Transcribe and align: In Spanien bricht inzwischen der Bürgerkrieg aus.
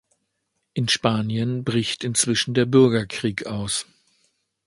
In 0.73 0.87
Spanien 0.87 1.63
bricht 1.63 2.03
inzwischen 2.03 2.55
der 2.55 2.65
Bürgerkrieg 2.65 3.45
aus. 3.45 3.85